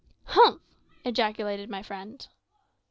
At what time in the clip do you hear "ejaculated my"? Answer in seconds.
1.05-1.83